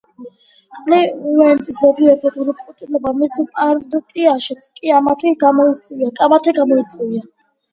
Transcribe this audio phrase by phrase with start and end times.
[0.85, 4.97] კლივლენდის ზოგიერთმა გადაწყვეტილებამ მის პარტიაშიც კი
[5.45, 7.23] კამათი გამოიწვია.